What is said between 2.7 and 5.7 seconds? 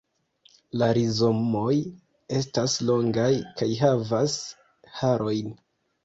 longaj kaj havas harojn.